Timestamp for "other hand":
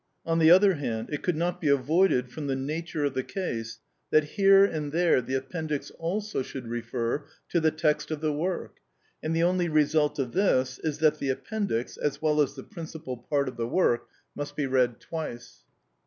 0.49-1.09